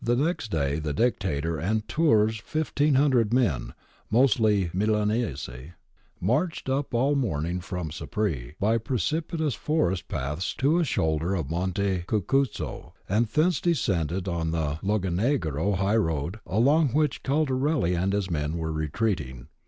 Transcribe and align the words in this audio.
Next 0.03 0.49
day 0.49 0.79
the 0.79 0.93
Dictator 0.93 1.59
and 1.59 1.87
Turr's 1.87 2.41
1500 2.41 3.31
men, 3.31 3.75
mostly 4.09 4.71
Milanese, 4.73 5.47
marched 6.19 6.67
up 6.69 6.91
all 6.95 7.13
morning 7.13 7.59
from 7.59 7.91
Sapri 7.91 8.55
by 8.59 8.79
pre 8.79 8.97
cipitous 8.97 9.53
forest 9.55 10.07
paths 10.07 10.55
to 10.55 10.79
a 10.79 10.83
shoulder 10.83 11.35
of 11.35 11.51
Monte 11.51 11.99
Cucuzzo, 12.07 12.93
and 13.07 13.27
thence 13.27 13.61
descended 13.61 14.27
on 14.27 14.49
the 14.49 14.79
Lagonegro 14.81 15.75
high 15.77 15.97
road, 15.97 16.39
along 16.47 16.87
which 16.93 17.21
Caldarelli 17.21 17.93
and 17.93 18.13
his 18.13 18.31
men 18.31 18.57
were 18.57 18.71
retreating. 18.71 19.49